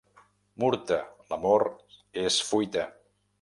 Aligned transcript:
Murta, 0.63 0.97
l'amor 1.33 1.67
és 2.23 2.41
fuita. 2.49 2.89